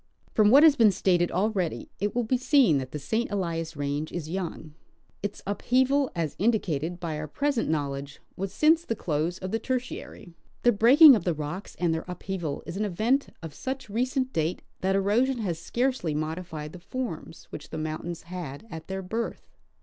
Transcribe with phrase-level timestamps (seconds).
[0.33, 3.29] From what has been stated already, it will be seen that the St.
[3.29, 4.73] Elias range is young.
[5.21, 10.33] Its upheaval, as indicated by our present knowledge, was since the close of the Tertiary.
[10.63, 14.63] The breaking of the rocks and their upheaval is an event of such recent date
[14.79, 19.51] that erosion has scarcel}^ modified the forms which the mountains had at their birth.